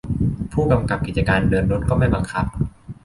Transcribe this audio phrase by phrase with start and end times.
[0.53, 2.45] ผู้กำกับกิจการเดินรถก็ไม่บังคับ